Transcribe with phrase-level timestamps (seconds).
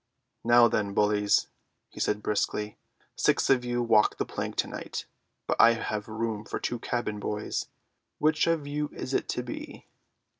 [0.43, 1.45] "Now then, bullies,"
[1.87, 2.75] he said briskly,
[3.15, 5.05] "six of you walk the plank to night,
[5.45, 7.67] but I have room for two cabin boys.
[8.17, 9.85] Which of you is it to be?"